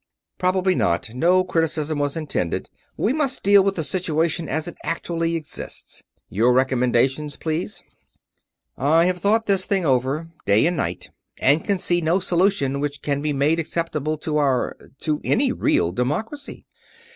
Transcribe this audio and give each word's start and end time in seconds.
"Probably 0.39 0.73
not. 0.73 1.11
No 1.13 1.43
criticism 1.43 1.99
was 1.99 2.17
intended; 2.17 2.71
we 2.97 3.13
must 3.13 3.43
deal 3.43 3.63
with 3.63 3.75
the 3.75 3.83
situation 3.83 4.49
as 4.49 4.67
it 4.67 4.75
actually 4.83 5.35
exists. 5.35 6.01
Your 6.27 6.53
recommendations, 6.53 7.35
please?" 7.35 7.83
"I 8.75 9.05
have 9.05 9.19
thought 9.19 9.45
this 9.45 9.65
thing 9.65 9.85
over 9.85 10.29
day 10.47 10.65
and 10.65 10.75
night, 10.75 11.11
and 11.37 11.63
can 11.63 11.77
see 11.77 12.01
no 12.01 12.19
solution 12.19 12.79
which 12.79 13.03
can 13.03 13.21
be 13.21 13.31
made 13.31 13.59
acceptable 13.59 14.17
to 14.17 14.37
our 14.37 14.69
or 14.81 14.89
to 15.01 15.21
any 15.23 15.51
real 15.51 15.91
democracy. 15.91 16.65